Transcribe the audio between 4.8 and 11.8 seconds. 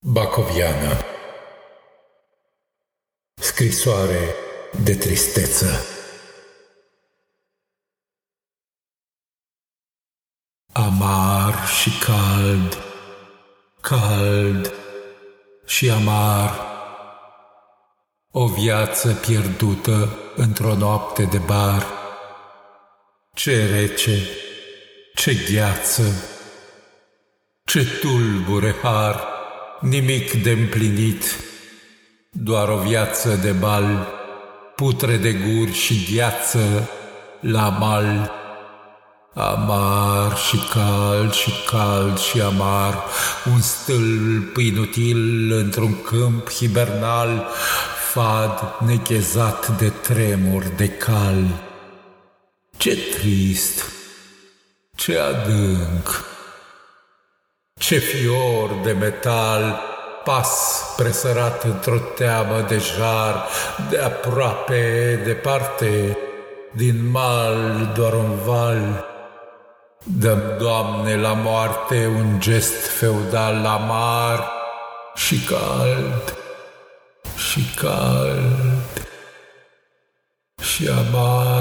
de tristeță Amar